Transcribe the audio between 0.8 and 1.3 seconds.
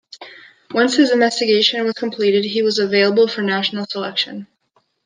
his